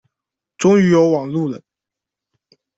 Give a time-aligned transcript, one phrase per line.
[0.57, 1.61] 终于有网路了